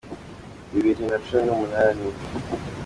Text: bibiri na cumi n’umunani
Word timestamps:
bibiri 0.71 1.03
na 1.09 1.17
cumi 1.25 1.41
n’umunani 1.45 2.05